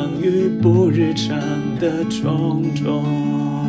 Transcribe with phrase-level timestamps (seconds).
[0.00, 1.38] 相遇不日常
[1.78, 3.59] 的种种。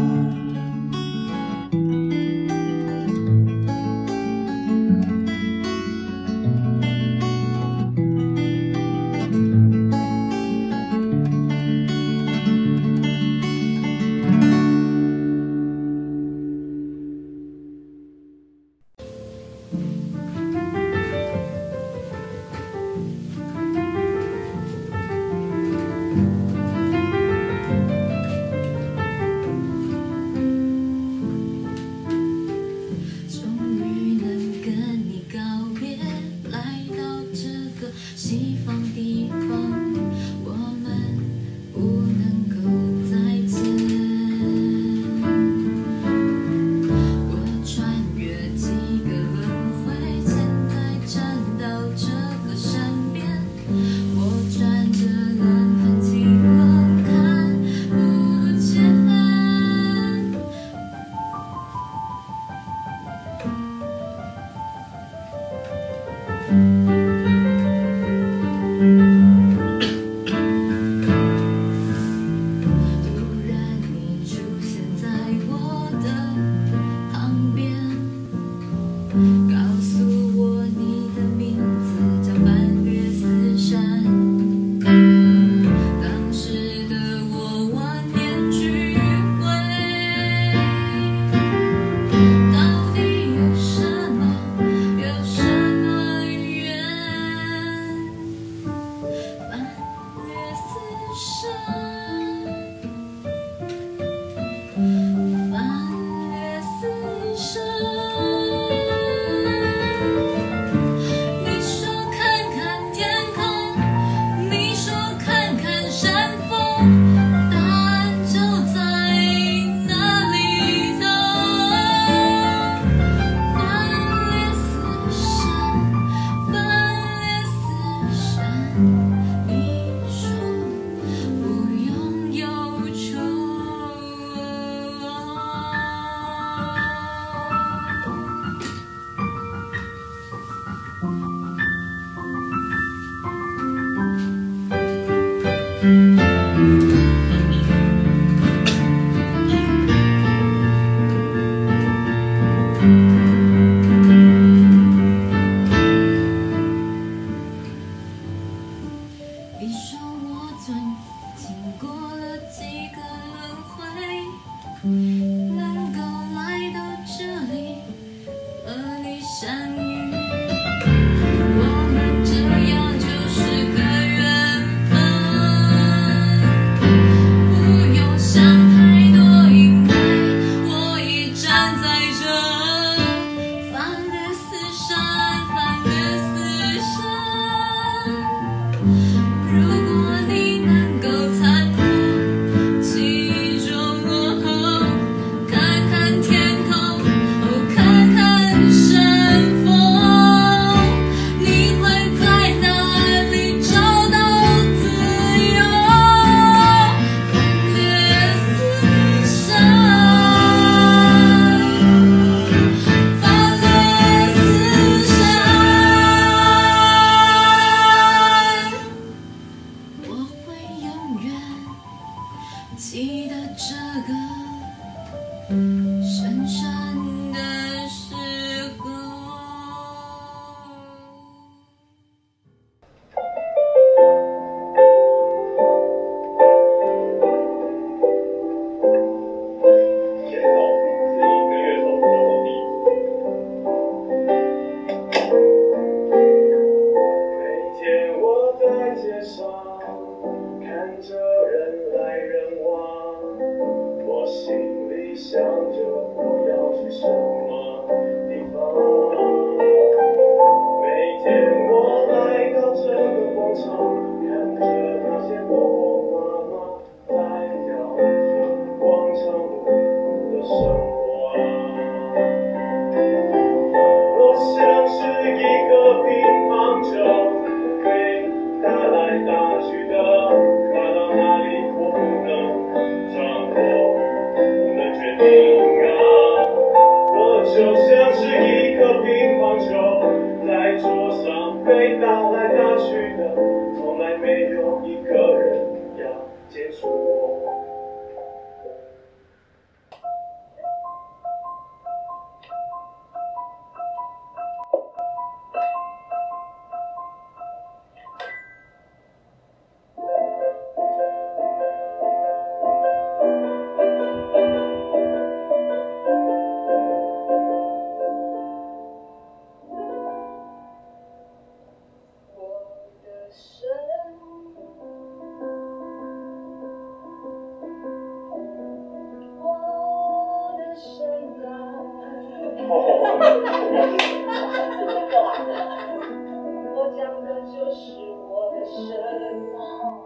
[337.51, 337.83] 就是
[338.29, 338.79] 我的神，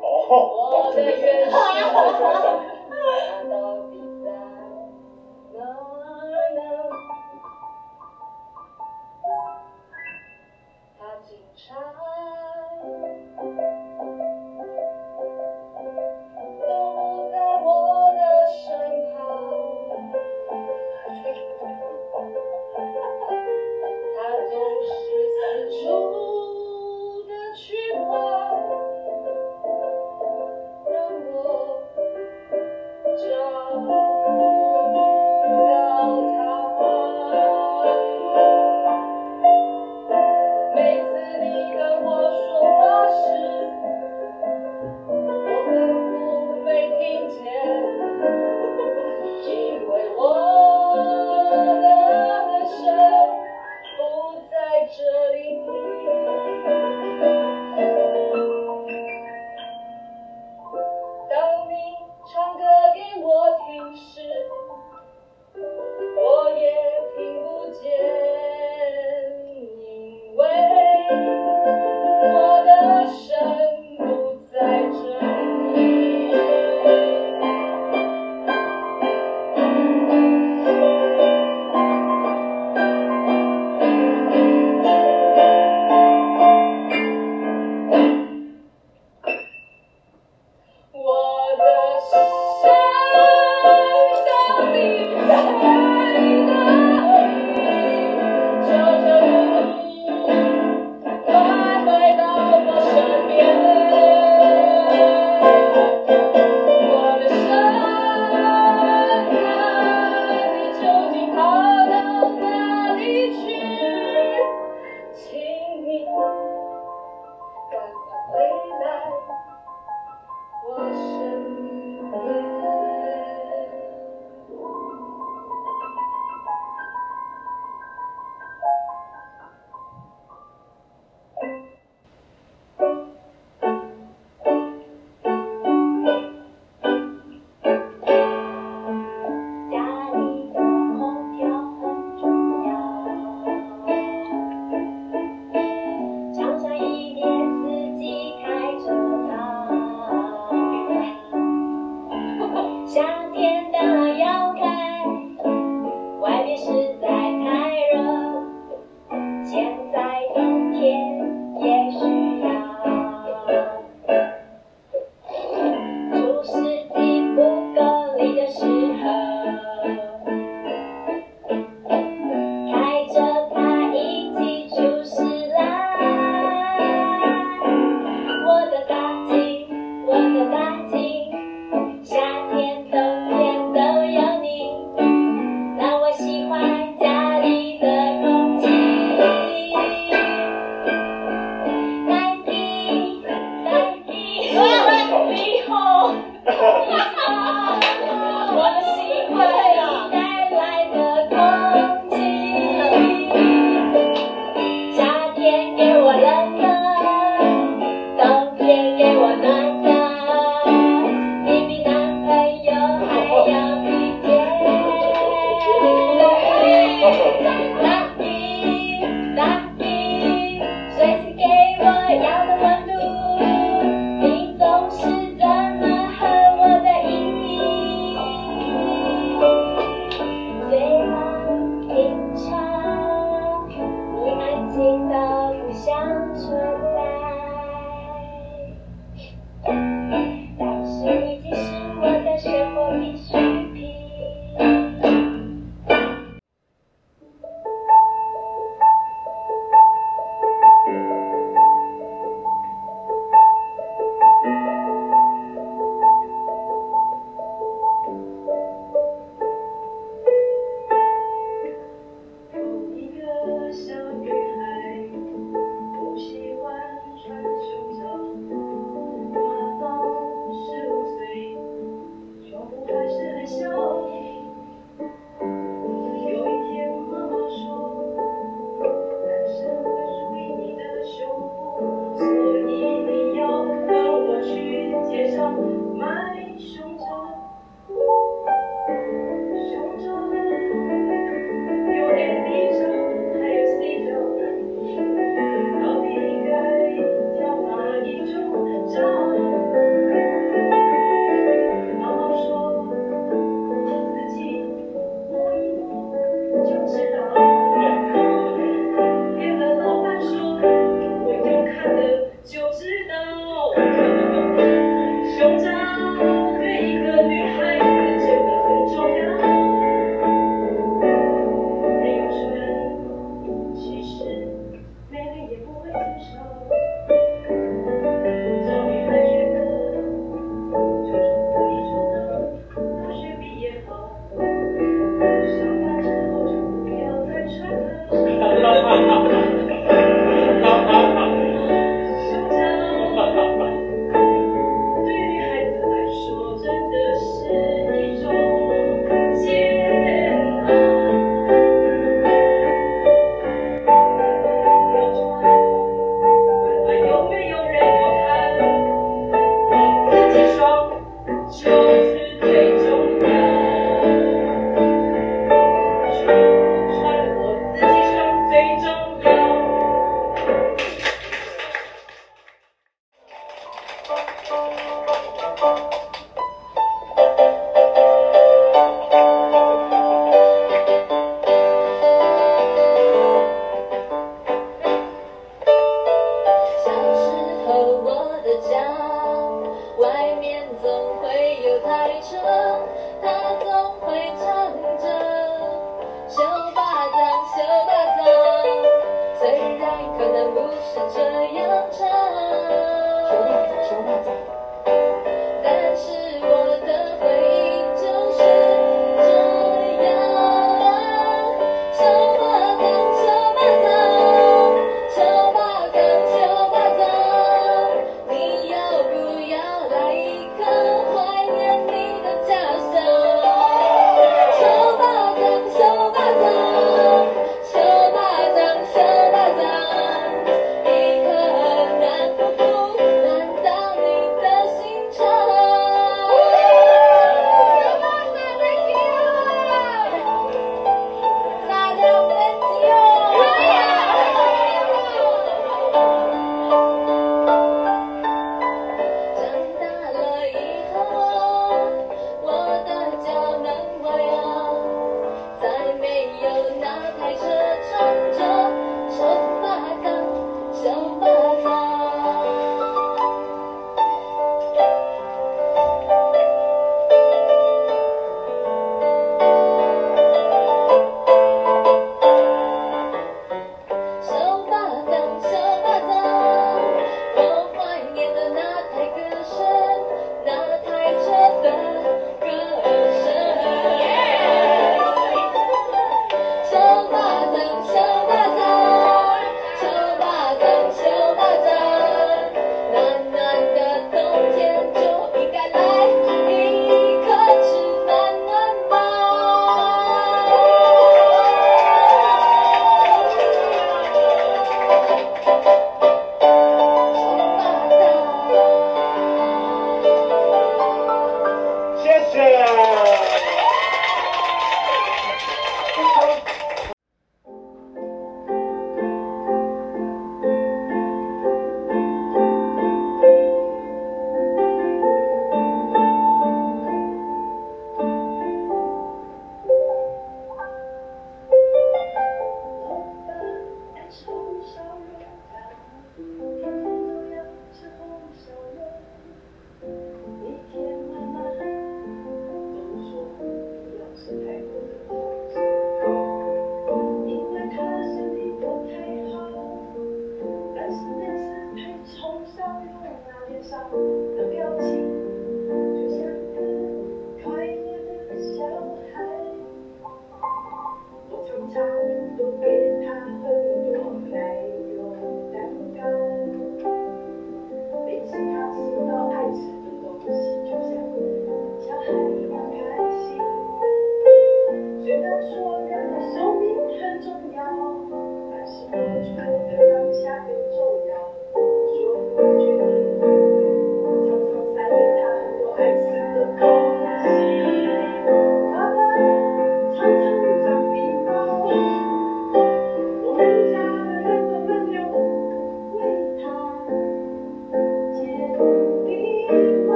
[0.00, 0.98] 我的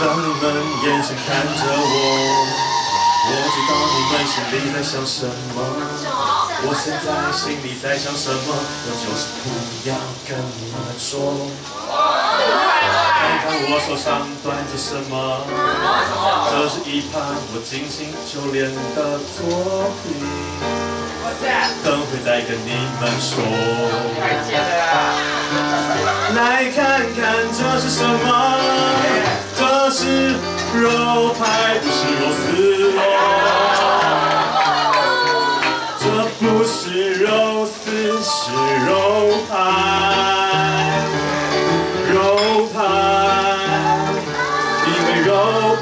[0.00, 0.42] 当你们
[0.84, 1.92] 眼神看着我，
[3.26, 5.58] 我知道你们心里在想什么。
[6.60, 7.06] 我现在
[7.36, 9.46] 心里在想什么，我就是不
[9.88, 9.90] 要
[10.28, 11.50] 跟你们说。
[13.18, 14.06] 看看我手上
[14.44, 15.12] 端着什么，
[16.50, 20.06] 这是一盘我精心修炼的作品，
[21.84, 23.42] 等会再跟你们说。
[26.34, 28.08] 来看看这是什么？
[29.56, 30.36] 这是
[30.78, 30.86] 肉
[31.34, 32.42] 排，不是肉丝
[32.96, 33.00] 哦。
[35.98, 36.04] 这
[36.38, 37.26] 不是肉
[37.66, 37.76] 丝，
[38.22, 38.52] 是
[38.86, 38.92] 肉
[39.48, 39.50] 排，
[42.12, 42.16] 肉
[42.74, 42.76] 排。
[44.86, 45.28] 因为肉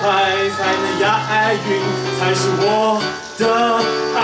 [0.01, 0.05] 排
[0.57, 1.05] 才能押
[1.53, 1.67] 韵，
[2.19, 2.65] 才是我
[3.39, 3.43] 的
[4.19, 4.21] 爱。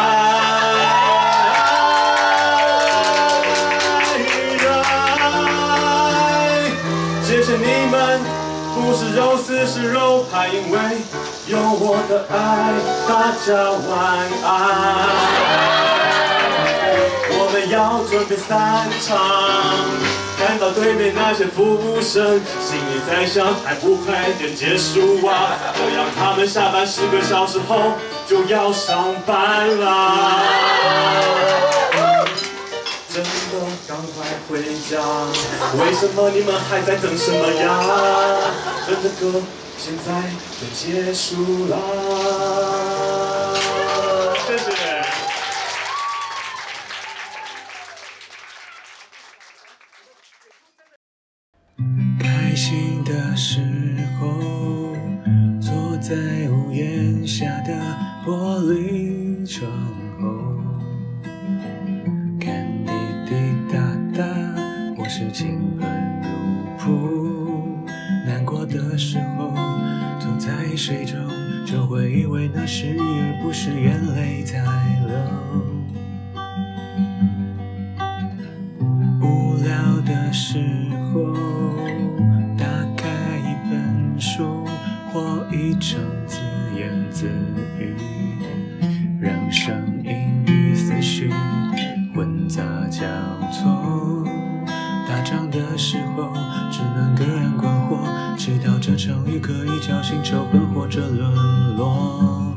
[10.53, 10.79] 因为
[11.47, 12.75] 有我的爱，
[13.09, 13.91] 大家晚
[14.45, 14.47] 安。
[17.31, 19.17] 我们要准备散场，
[20.37, 25.57] 看到对面那些服务生，心里在想，还不快点结束啊！
[25.75, 27.95] 这样他们下班十个小时后
[28.29, 30.43] 就要上班啦。
[33.09, 33.29] 真的
[33.89, 34.61] 赶快回
[34.91, 35.01] 家，
[35.81, 37.81] 为什么你们还在等什么呀？
[38.87, 39.41] 跟着歌，
[39.85, 42.82] 现在就结束啦。
[89.53, 91.31] 声音与思绪
[92.15, 93.03] 混杂交
[93.53, 94.25] 错。
[95.07, 96.33] 打仗的时候，
[96.71, 97.99] 只能个人观火，
[98.39, 102.57] 祈祷这场雨可以叫醒仇恨或者沦落。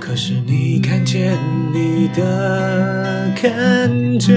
[0.00, 1.36] 可是你看见
[1.74, 4.32] 你的感觉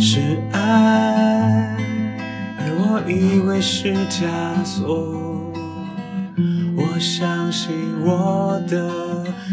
[0.00, 1.76] 是爱，
[2.58, 5.41] 而我以为是枷锁。
[7.62, 7.70] 我相信
[8.02, 8.90] 我的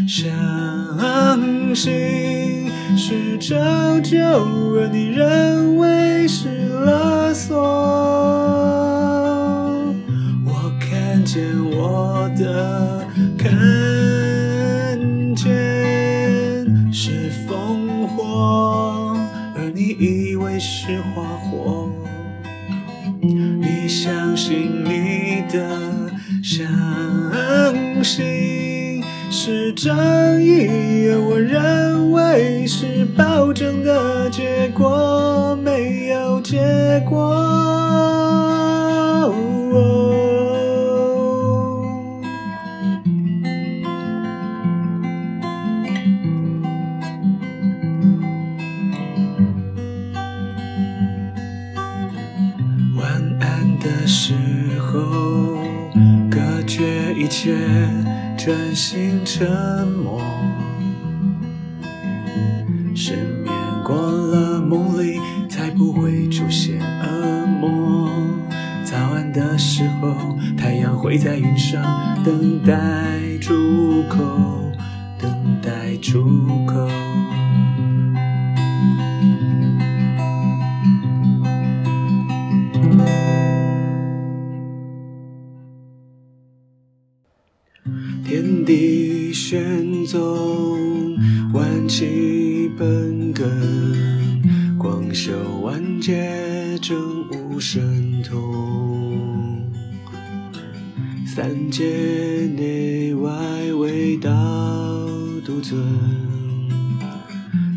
[0.08, 3.56] 相信是拯
[4.02, 6.48] 救，而你认为是
[6.84, 7.56] 勒索。
[10.44, 13.06] 我看见我的
[13.38, 13.48] 看
[15.36, 15.46] 见
[16.92, 19.16] 是烽火，
[19.54, 21.88] 而你以为是花火。
[23.22, 26.10] 你相信你的
[26.42, 26.66] 相
[28.02, 29.94] 心是正
[30.42, 30.66] 义，
[31.08, 34.09] 而我认为是暴政的
[62.94, 68.10] 失眠过了，梦里才不会出现恶梦。
[68.84, 71.82] 早安的时候，太阳会在云上
[72.24, 74.18] 等待出口，
[75.18, 76.24] 等待出
[76.66, 77.09] 口。
[97.60, 99.60] 神通。
[101.26, 101.84] 三界
[102.56, 103.30] 内外
[103.78, 104.30] 唯道
[105.44, 105.78] 独尊，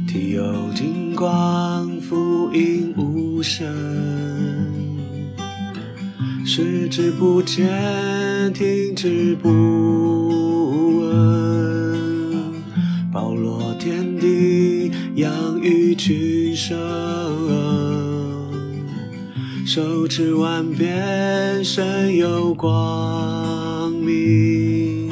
[0.07, 3.67] 体有金光，福音无声。
[6.45, 9.49] 视之不见，听之不
[11.01, 12.53] 闻，
[13.11, 17.82] 包罗天地，养育群生。
[19.75, 25.09] 手持万变，身有光明。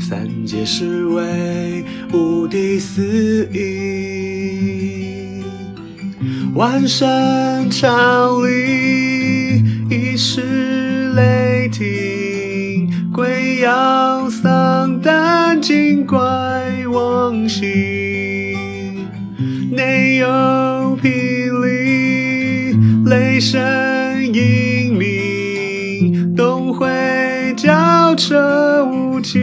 [0.00, 1.84] 三界是为
[2.14, 5.44] 无敌四应。
[6.54, 16.16] 万神朝礼，一时雷霆，鬼妖丧胆，精怪
[16.90, 17.66] 妄行，
[19.70, 20.26] 内有，
[23.40, 23.60] 声
[24.32, 29.41] 隐鸣，东会交车无期，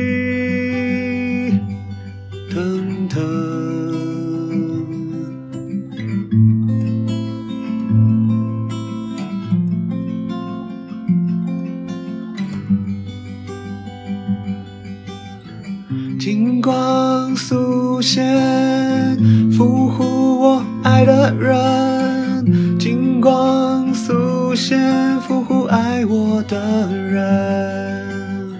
[26.90, 28.56] 人。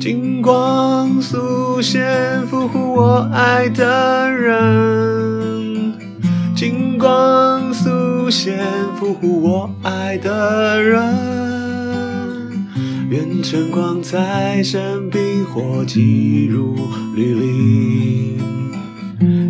[0.00, 5.92] 金光速现，俘获我爱的人。
[6.56, 8.58] 金光速现，
[8.96, 10.98] 俘获我爱的人。
[13.08, 16.74] 愿晨光在身边，火急如
[17.14, 18.40] 律令。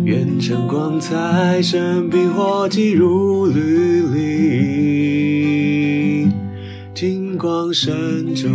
[0.05, 5.42] 愿晨光在身边，火急如律令。
[7.43, 8.47] 光神州。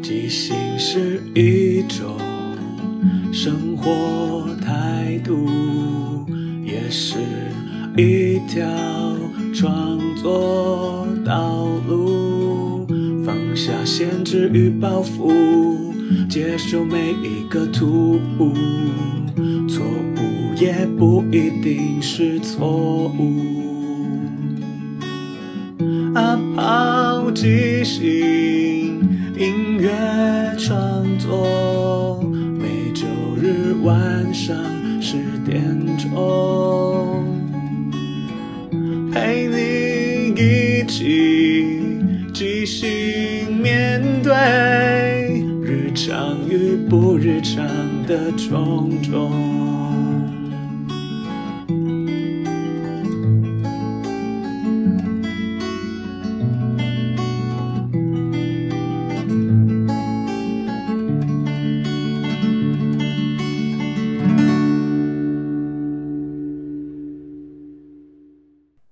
[0.00, 2.16] 即兴是一种
[3.30, 5.46] 生活态度，
[6.64, 7.18] 也是
[7.98, 8.66] 一条
[9.52, 12.86] 创作道路。
[13.26, 15.91] 放下限制与包袱，
[16.28, 18.52] 接受每一个突兀，
[19.68, 23.42] 错误也不一定是错误。
[26.14, 28.02] 啊，抛即兴，
[29.36, 29.90] 音乐
[30.58, 32.22] 创作，
[32.58, 34.54] 每周日晚上
[35.00, 35.62] 十点
[35.96, 36.10] 钟，
[48.12, 49.31] 的种种。